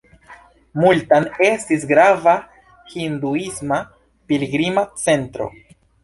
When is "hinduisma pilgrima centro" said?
2.93-5.49